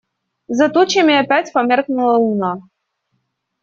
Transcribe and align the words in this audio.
За 0.47 0.67
тучами 0.69 1.13
опять 1.19 1.53
померкнула 1.53 2.17
луна. 2.17 2.61